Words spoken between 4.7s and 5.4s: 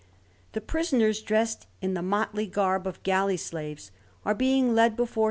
led before S.